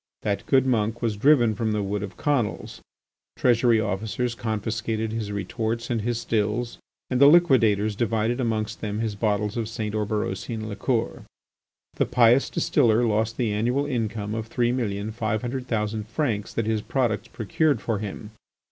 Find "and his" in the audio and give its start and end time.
5.91-6.19